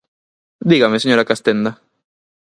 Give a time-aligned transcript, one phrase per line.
[0.71, 1.71] ¿Dígame, señora Castenda?